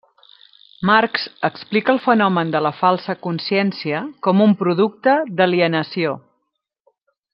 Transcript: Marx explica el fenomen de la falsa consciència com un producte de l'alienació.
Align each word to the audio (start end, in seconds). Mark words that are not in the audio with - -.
Marx 0.89 1.25
explica 1.49 1.93
el 1.93 1.99
fenomen 2.05 2.53
de 2.55 2.61
la 2.67 2.71
falsa 2.79 3.17
consciència 3.27 4.01
com 4.29 4.41
un 4.47 4.57
producte 4.63 5.15
de 5.37 5.49
l'alienació. 5.51 6.17